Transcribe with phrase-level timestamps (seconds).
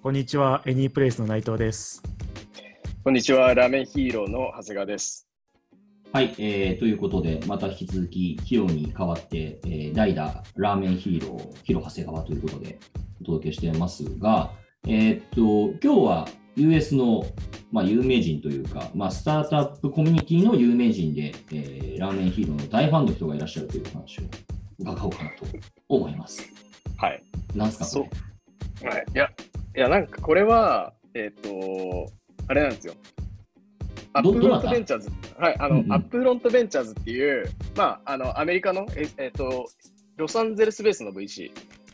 [0.00, 2.04] こんにちは、エニープレイスの内藤です。
[3.02, 5.26] こんにちは、ラーメンヒーローの長谷川です。
[6.12, 12.78] はい、えー、ということで、また引き続き、ヒロに代わって、えー、代打、ラーメンヒーロー、ヒロ長谷川ということで、
[13.20, 14.52] お届けしていますが、
[14.86, 17.24] えー、っと、今日は US の、
[17.72, 24.22] まあ、有名人というか、まあ、スタートアップコミュニティの有名人で、えー、ラーメンヒーローの大ファンの人がいらっしゃるという話を
[24.78, 25.44] 伺おうかなと
[25.88, 26.48] 思います。
[26.98, 27.20] はい。
[27.56, 28.08] なんすかこ
[28.84, 28.90] れ？
[28.90, 29.06] はい。
[29.12, 29.28] いや、
[29.78, 32.10] いや、なんかこれは、えっ、ー、と、
[32.48, 32.94] あれなんですよ。
[34.12, 39.68] Upfront Ventures、はい、あの、うんうん、 Upfront Ventures っていう、まあ、あの、アメリカの、ええっ、ー、と、
[40.16, 41.52] ロサンゼルスベースの VC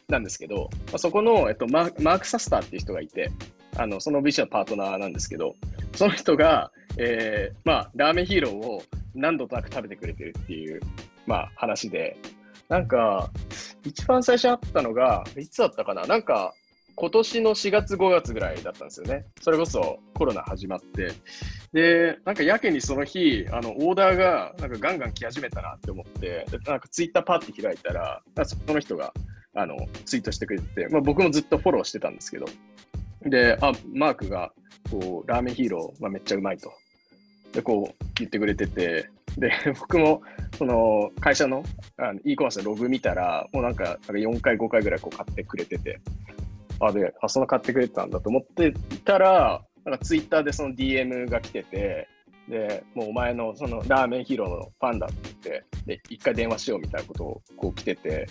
[0.08, 3.30] なんですけど、まあ、そこの、えっと、マ Mark Suster っていう人がいて、
[3.76, 5.54] あのその VC のパートナーなんですけど、
[5.94, 8.82] その人が、えー、まあ、 Ramen Hero を
[9.14, 10.80] 何度となく食べてくれてるっていう、
[11.26, 12.16] まあ、話で、
[12.70, 13.30] なんか、
[13.84, 16.06] 一番最初あったのが、いつだったかな？
[16.06, 16.54] なんか、
[16.96, 19.26] 今年の4月、5月ぐらいだったんですよね。
[19.40, 21.12] それこそコロナ始まって。
[21.72, 29.12] で、なんかやけにその日、あの、オーダーがなんかガンガン来始めたなって思って、なんかツイッターパッて開いたら、その人が
[29.54, 32.46] あのツイートしてくれてて、まあ、僕もずっとフォローしてたんですけど、
[33.22, 34.52] で、あ、マークが、
[34.90, 36.72] こう、ラーメンヒーロー、まあ、めっちゃうまいと。
[37.52, 39.50] で、こう、言ってくれてて、で、
[39.80, 40.22] 僕も、
[40.58, 41.64] その、会社の
[41.96, 46.00] あの e コマースのログ見たら、もうなんか、なんか4回、5回ぐらいこう買ってくれてて、
[46.80, 52.08] あ、で、あ、その買ってくれてたんだと思っていたら、なんかツイッターでその DM が来てて、
[52.48, 58.26] で、もうお前のそのラーメンヒーローのファンだって言って、で、一回電話しようみたいなことをこう来てて、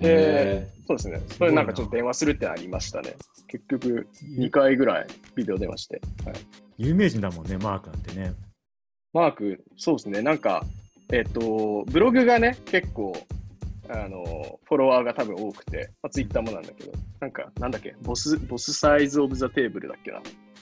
[0.00, 3.14] で、そうですね、それなんかちょっと電話するってありましたね。
[3.48, 6.00] 結局、2回ぐらいビデオ電話して。
[6.24, 6.34] はい、
[6.78, 8.32] 有名人だもんね、マークなんてね。
[9.12, 10.64] マーク、そうですね、なんか、
[11.12, 13.14] えっ、ー、と、ブログがね、結構、
[13.88, 20.20] あの、フォロワーが多分多くて、まあ、ツイッターもなんだけど、なんか、なんだっけ、ボス、ボスサイズオブザテーブルだっけな。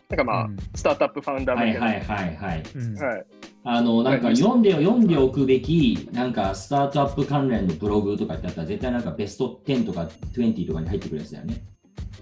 [0.09, 2.63] なんかまあ、うん、スタートアップファウンダー向けはいはいはいはい。
[2.75, 3.27] うん、はい
[3.65, 11.63] あの、なんか読んで、読んでおくべき、なんかスタートアップ関連のブログとかってあったら、絶対なんかベスト10とか20とかに入ってくるやつだよね。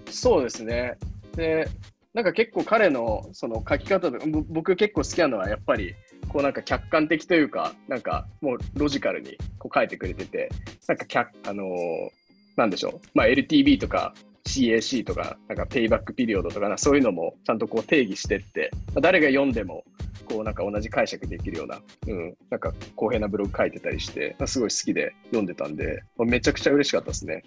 [0.09, 0.97] そうですね。
[1.35, 1.67] で、
[2.13, 4.19] なんか結構彼のその書き方で、
[4.49, 5.95] 僕結構好きなのはやっぱり、
[6.31, 10.49] こうなんか客観的というか、なんかもうロジカルにこう書いてくれてて、
[10.87, 12.09] なんか客、あのー、
[12.55, 14.13] なんでしょう、まあ LTV とか
[14.45, 19.83] CAC とか、なんかペイバックピリオドとかそういうのもちゃんとこう定義してって、まあ、誰が読んでも
[20.23, 27.43] こうなんか同じ解釈できるような、うん、なんか公平なブログ書いてたりして、まあ、すごい好きで読んでたんで、まあ、めちゃくちゃ嬉しかったですね。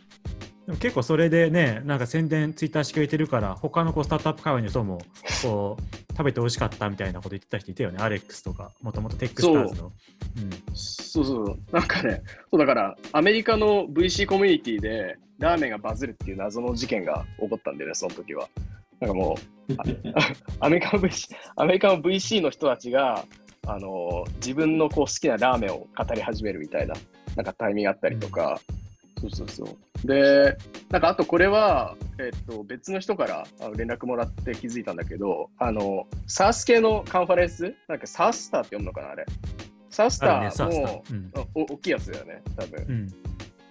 [0.66, 4.98] でも結構それでね、なんか宣伝、ツイッターしてくれてるから、他のこうスタートアップ会話の人も
[5.42, 9.92] こう食べて美味しかったみたいなこと言ってた人いたよね、アレックスとか、もともとテックスターズの。
[10.74, 11.58] そう,、そうそう。
[11.72, 18.48] なんかね、そうだからアメリカの VC コミュニティでラーメンがバズるっていう謎の事件が起こったんでね、その時は。
[19.00, 19.36] なんかも
[19.68, 19.72] う、
[20.60, 23.24] アメリカの VC, アメリカの VC の人たちが、
[23.66, 26.94] あの自分のこう好きなラーメンを語り始めるみたいな、
[27.34, 28.60] なんかタイミングあったりとか、
[29.30, 30.06] そうそうそう。
[30.06, 30.56] で、
[30.90, 33.46] なんかあとこれは、えっと、別の人から
[33.76, 39.24] 連絡もらって気づいたんだけど、あの、サース系のカンファレンス、なんかサースターって読むのかな、あれ。
[39.90, 42.84] サースターも、ねうん、お大きいやつだよね、多分。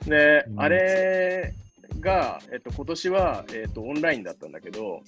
[0.04, 1.54] うん、で、あれ
[2.00, 5.02] が、えっと、今年は、えっと、オンラインだったんだけど、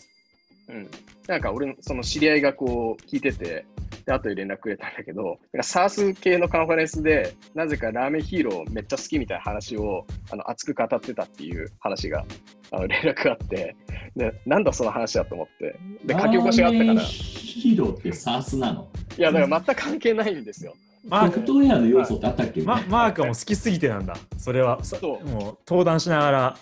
[0.67, 0.89] うん。
[1.27, 3.65] なんか俺、その知り合いがこう聞いてて、
[4.05, 12.25] で、後で連絡くれたんだけど、なんか SARS 系のカンファレンスで、なぜかラーメンヒーローめっちゃ好きみたいな話をあの熱く語ってたっていう話が
[12.71, 13.75] あの連絡があって、
[14.15, 16.93] で、なんだその話だと思って、で、書き起こしがあったから。
[16.93, 18.87] ラーメンヒーローって SARS なの？
[19.17, 20.75] いや、だから全く関係ないんですよ。
[21.07, 24.15] マークトウェアの要素ってあったっけ、ま、マークはもう好きすぎてなんだ。
[24.37, 24.83] それは。
[24.83, 25.27] そう。
[25.27, 26.57] もう登壇しながら。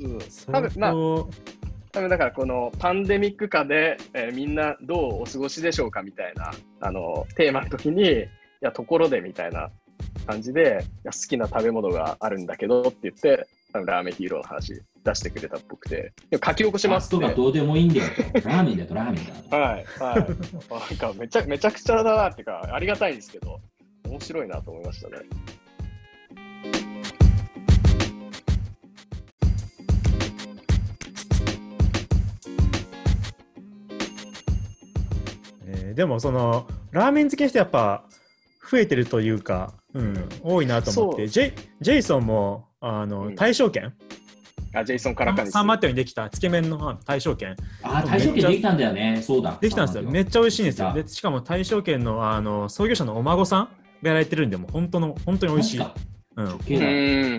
[0.00, 0.18] うん。
[0.52, 0.94] 多分まあ
[1.92, 8.26] 多分だからこのパンデミック下で、えー、みんなどうお過ごしでしょうかみたいなあのテーマの時に、い
[8.60, 9.70] や、ところでみたいな
[10.26, 18.06] 感じで、いや好きな食べ物があるんだけどって言って、ラーメンヒーローの話出してくれたっぽくて、書き起こしますとかどうでもいいんだよ
[18.40, 18.48] と。
[18.48, 21.00] ラーメンだとラーメンだはい、はい。
[21.00, 23.60] なんかめちゃめちゃくちゃだなっていうか、ありがたいんですけど、
[24.06, 25.18] 面白いなと思いましたね。
[35.98, 38.04] でもそのラーメン好きな人やっぱ
[38.70, 41.26] 増えてるというか、うん、多いなと思って。
[41.26, 43.34] ジェイジェイソンもあの、うん。
[43.34, 43.92] 大賞券
[44.72, 45.50] あ、ジェイソン・カラカニス。
[45.50, 46.30] サンマットにできた。
[46.30, 49.20] つけ麺の大賞券ああ、大将権できたんだよね。
[49.20, 49.58] そうだ。
[49.60, 50.08] できたんですよ。
[50.08, 50.92] めっちゃ美味しいんですよ。
[50.94, 53.70] ででしかも大賞券のあの創業者のお孫さんが
[54.04, 56.52] やられてるんでもう本当の本当に美味しい、うん、うん、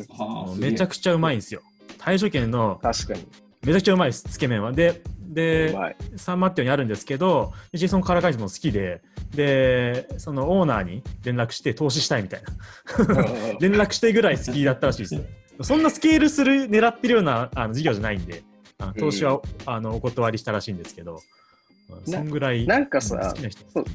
[0.10, 1.62] はあめちゃくちゃうまいんですよ。
[1.98, 3.26] 大賞券の確かに。
[3.64, 4.74] めちゃくちゃうまいですつけ麺は。
[4.74, 5.76] でで。
[6.18, 9.02] サンマッテオにあるんですけど、ジェイソン・カラカイスも好きで、
[9.36, 13.24] で、そのオーナーに連絡して投資したいみたいな。
[13.62, 15.22] 連絡してぐらい好きだったらしいですよ。
[15.62, 18.44] そんなスケールする、狙ってるようなあの事業じゃないんで、
[18.80, 21.20] あの投資は、あのお断りしたらしいんですけど、うん
[22.06, 23.64] そんぐらいなんかさ好きな人。
[23.72, 23.86] そう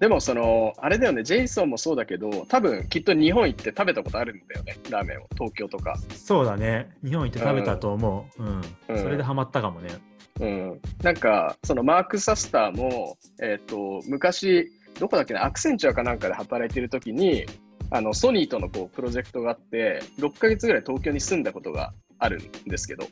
[0.00, 5.96] でもその、あれだよね、ジェイソンもそうだけど、多分きっと日本行って食べたことあるんだよね、ラーメンを、東京とか。
[6.14, 6.90] そうだね。
[7.04, 8.42] 日本行って食べたと思う。
[8.42, 8.62] うん。
[8.88, 9.90] うんそれでハマったかもね。
[10.40, 17.46] うん、なんか、そのマーク・サスターも、えっ、と、昔、どこだっけな、アクセンチュアかなんかで働いてるときに、
[17.90, 23.06] あの、ソニーとのこうプロジェクトがあって、6ヶ月ぐらい東京に住んだことがあるんですけど、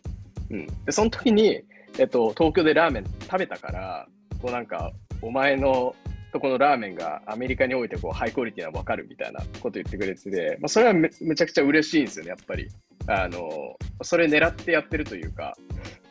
[0.50, 0.66] うん。
[0.84, 1.62] で、その時に、
[1.98, 4.06] えっ、と、東京でラーメン食べたから、
[4.40, 5.94] こうなんか、お前の
[6.32, 12.68] とこのラーメンがアメリカにおいてこうハイクオリティなの分かるみたいなこと言ってくれてて、まあ、それはめめちゃくちゃ嬉しいんですよね、やっぱり。
[13.06, 15.54] あの、それ狙ってやってるというか、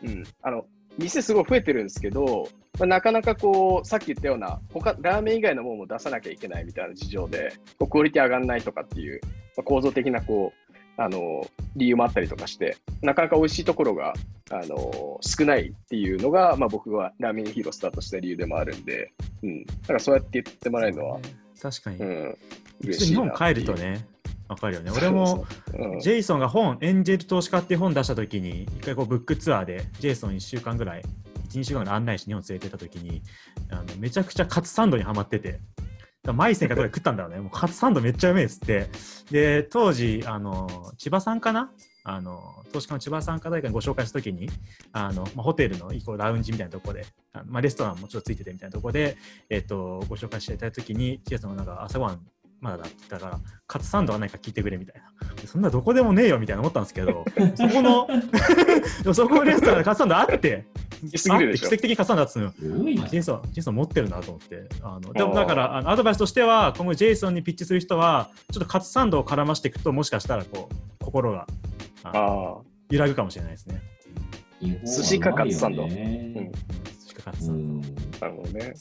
[0.04, 0.24] うん。
[0.44, 0.66] あの、
[1.02, 2.48] 店すごい増えてるんですけど、
[2.80, 9.20] まあ、なかなかこう、さっき言ったような、他、ラーメン以外のものも出さなきゃいけないみたいな事情で、こうクオリティ上がんないとかっていう、
[9.58, 14.14] まあ、構造的なこう、あの、理由もあったりとかして、なかなか美味しいところが、
[14.52, 19.12] あの、少ないっていうのが、まあ僕はラーメンヒーロースタートした理由でもあるんで、
[19.42, 19.66] うん。
[19.66, 21.20] だからそうやって言ってもらえるのは、
[21.62, 21.98] 確かに。
[21.98, 22.38] うん。
[22.84, 24.06] 日本帰るとね、
[24.52, 24.92] わかるよね。
[24.92, 25.46] 俺も、
[26.02, 31.04] ジェイソンが本、エンジェル投資家っていう本出したときに、一回こうブックツアーで、ジェイソン1週間ぐらい、
[31.50, 33.22] 1、2週間ぐらい案内して日本連れてったときに
[33.70, 35.62] あの、めちゃくちゃカツサンドにはまってて、
[36.34, 37.40] マイセンかどこで食ったんだろうね。
[37.42, 38.90] もうカツサンドめっちゃうめえっつって。
[39.32, 41.72] で、当時、あの、千葉さんかな？
[42.04, 42.42] あの、
[42.74, 44.50] 投資家の千葉さんか誰かにご紹介したときに、
[44.92, 49.18] あの、まあ、ホテルの一個ラウンジみたいなところで、あのまあ、レストランもちょっとついててみたいなところで、
[49.50, 52.22] えっと、ご紹介していただいたときに、ジェイソンがなんか朝ごはん
[52.62, 55.48] まだだって言ったから、カツサンドはないか聞いてくれみたいな。
[55.48, 57.26] そんなどこでもねえよみたいな思ったんですけど、
[57.56, 58.08] そこの、
[59.02, 60.68] で もそこのレストランでカツサンドあって、
[61.12, 62.54] 奇跡的にカツサンドあったのよ。
[62.58, 63.08] すごいな。
[63.08, 64.70] ジェイソン、ジェイソン持ってるなと思って。
[64.84, 71.48] あのでもだからあのアドバイスとしては、今後ジェイソンにピッチする人は、ちょっとカツサンドを絡ましていくと、もしかしたらこう心が。
[72.92, 73.82] 揺らぐかもしれないですね。
[74.86, 75.90] 寿司かカツサンドうん
[77.08, 77.82] しかカツうサンん。
[77.82, 78.74] なるほどね。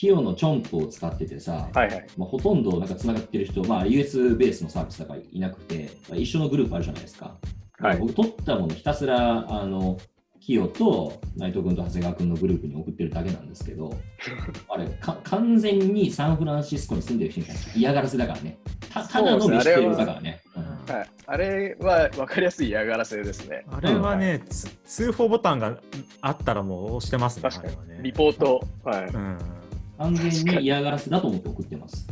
[0.00, 2.06] あのキヨのチョンプを使っててさ、はいはい。
[2.16, 7.36] まあ、ほとんどなんかつながってる人、まあ、US ベースのサービスだからいなくて、まあ、一緒のグループあるじゃないですか。
[7.78, 9.98] はい僕、取ったものひたすら、あの、
[10.40, 13.94] キヨと内藤君と長谷川君のグループに送ってるだけなんですけど、
[14.68, 18.58] あれか、完全にサンフランシスコに住んでる人に対して嫌がらせだからね。
[18.90, 20.40] たただの飯テロだからね。
[20.56, 23.64] うんはい、あれは分かりやすい嫌がらせですね。
[23.70, 25.78] あれはね、つ通報ボタンが
[26.20, 27.42] あったらもう押してますね。
[27.42, 28.62] 確かにねリポート。
[28.84, 29.04] はい。
[29.06, 29.59] うん
[30.00, 32.06] 完全に嫌がらせだと思って送ってます。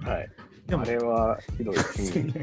[0.00, 0.30] うんはい、
[0.68, 1.74] でもあれはひどい。
[1.74, 1.78] う
[2.22, 2.34] ん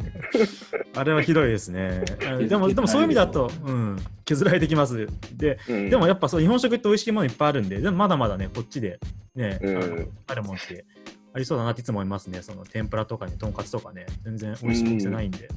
[1.00, 2.04] あれはひどいですね。
[2.30, 5.08] あでも、でもそういう意味だと、うん、削られてきます。
[5.38, 9.00] で、うんでもやっぱそう日本食って美味しいものいっぱいあるんで、でもまだまだね、こっちで
[9.34, 10.84] ね、うんあるもんって
[11.34, 12.42] ありそうだなっていつも思いますね。
[12.42, 15.48] その天ぷらとかね、とんかつとかね、全然美味しいお店ないんで。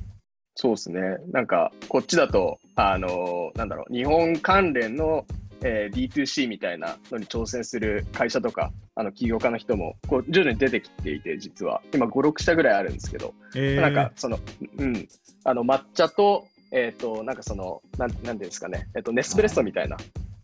[0.57, 1.17] そうですね。
[1.33, 5.27] なんか、こっちだと、あのーなんだろう、日本関連の、
[5.65, 11.83] えー D2C みたいなのに挑戦する会社とか、あの起業家の人もこう徐々に出てきていて、実は。
[11.93, 14.39] 今、5、6社ぐらいあるんですけど、えーなんか、その、
[14.79, 15.09] うん、
[15.45, 19.97] あの抹茶と、えっ、と、なんかその、なんなんていうんですかね、えっ、と、ネスプレッソみたいな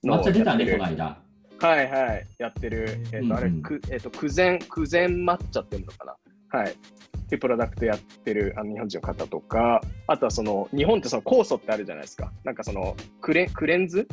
[0.03, 1.19] のを抹茶出たね、やってるこの間。
[1.63, 6.17] はいはい、やってる、えっ、と、あれ、くえっ、と、くぜん、くぜん抹茶っていうのかな。
[6.59, 6.73] はい。
[6.73, 6.75] っ
[7.31, 12.33] ていうプロダクトやってるあの日本人の方とか、あとはその、日本ってその酵素ってあるじゃないですか。
[12.45, 14.09] なんかその、クレクレンズ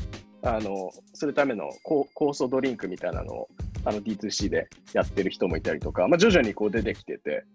[0.55, 3.49] あの、するための酵酵素ドリンクみたいなのを、
[3.85, 7.45] あの D2C でやってる人もいたりとか、まあ、徐々にこう出てきてて、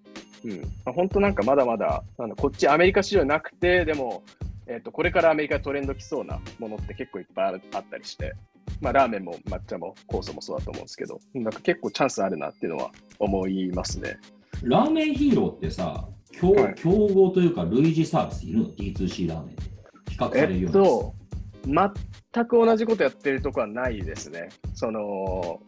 [0.44, 0.60] うん。
[0.60, 4.22] まあ、本当なんかまだまだ、あのこっちアメリカ市場なくて、でも、
[4.66, 8.34] えっ、と、これからアメリカでトレンド来そうなものって結構いっぱいあったりして、
[8.80, 14.18] まあ、ラーメンも抹茶も酵素もそうだと思うんですけど、なんか結構チャンスあるなっていうのは思いますね。
[14.62, 19.72] ラーメンヒーローってさ、競,、はい競合というか類似サービスいるの ?D2C ラーメンって。
[20.10, 21.21] 比較されるような
[21.64, 24.48] 全く同じことやってるとこはないですね。
[24.74, 25.60] その、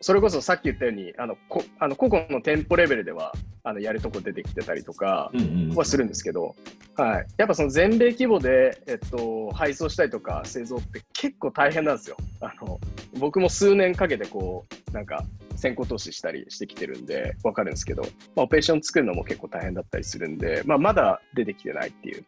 [0.00, 3.32] それこそさっき言ったように、あの、こあの個々の店舗レベルでは、
[3.66, 5.32] あのやるとこ出てきてたりとか
[5.74, 6.54] はするんですけど、
[6.94, 12.16] はい、やっぱその全米規模で、えっと、配送したりとか製造って結構大変なんですよ。
[12.40, 12.78] あの
[13.18, 15.24] 僕も数年かけてこうなんか
[15.56, 18.02] 先行投資したりしてきてるんで分かるんですけど、
[18.36, 22.24] まあ、オペレーション作るのも結構大変だったりするんで、まあ、まだ出てきてないっていう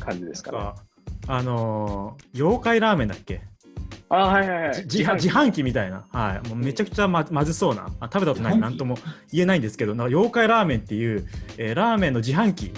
[0.00, 0.58] 感じですかね。
[1.28, 3.42] ああのー妖怪ラーメンだっけ？
[4.10, 4.74] あはいはいはい。
[4.74, 8.58] じ自販自販機みたいな、はい、もうめちゃくちゃままずそうな、あ食べたことない。
[8.58, 8.96] なんとも
[9.32, 12.72] 言えないんですけど、なんか妖怪ラーメンっていう、えーラーメンの自販機、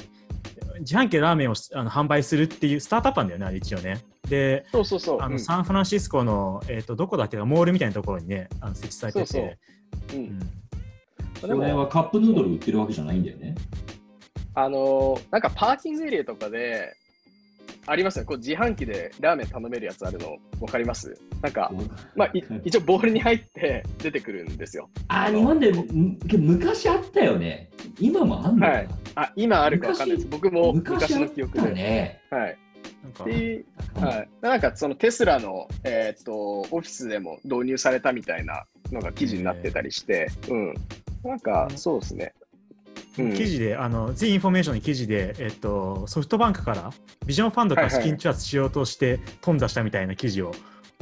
[0.80, 4.00] 自販機でラーメンをあの販売するっていうスタートアップなんだよね、あれ一応ね。
[4.28, 5.19] で、そうそうそう。
[5.21, 5.40] あのうん。
[5.40, 7.37] サンフランシスコの、えー、とどこだっけ？
[7.37, 9.42] な、モールみたいなところにね、あの設置されてて、そう
[10.11, 10.21] そう。
[10.21, 10.26] ううん。
[10.38, 10.40] ん
[11.40, 13.54] それはカップヌードル売ってるわけじゃないんだよね。
[14.54, 16.92] あのーなんかパーキングエリアとかで、
[17.91, 21.19] ありますね、こう自販機でラーメン頼めるやつあるの分かります？
[21.43, 21.73] なんか、
[22.15, 24.89] まあ、い 一応ボールに入って出てくるんですよ。
[25.09, 27.69] あー、日本でむ昔あったよね。
[27.99, 30.29] 今もあんのはいあ、今あるか分かんないです。
[30.31, 31.73] 僕も昔昔あったの記憶で。
[31.73, 32.21] ね。
[32.31, 32.59] はい。
[33.03, 33.65] なんかで、
[33.97, 40.75] はい、なんかそのテスラの、えーっとオフィスでも導入されたみたいなのが記事になってたりして、うん。
[41.25, 42.35] なんかそうですね。
[43.19, 46.93] うん記事で、あの、The Information の記事で、えっと、ソフトバンクから
[47.26, 50.52] ビジョンファンドから資金調達しようとして頓挫したみたいな記事を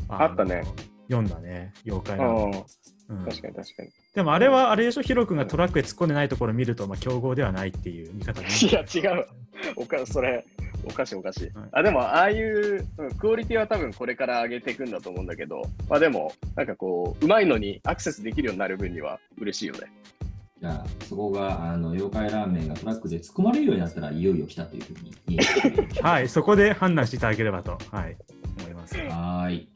[0.08, 0.62] あったね
[1.08, 2.46] 読んだね、妖怪うの。
[2.48, 2.64] ん、
[3.10, 3.88] うん確かに確かに。
[4.14, 8.48] でもあれは、あれでしょ、ヒロ君がトラックで突っ込んでないところを見ると、まあ、競合ではないっていう見方ね。
[8.62, 9.26] いや、違う。
[9.76, 10.44] おかそれ、
[10.84, 11.50] おかしいおかしい。
[11.56, 19.80] はいあでも、ああいう、うんクオリティは多分これから上げていくんだと思うんだけど、まあでも、なんかこう、うまいのにアクセスできるようになる分には嬉しいよね。
[20.60, 25.38] じゃあ、そこがあの妖怪ラーメンがトラックで突っ込まれるようになったらいよいよ来たというふうに
[26.02, 28.16] はい、そこで判断していただければと、はい、
[28.58, 28.96] 思います。
[28.96, 29.68] はーい。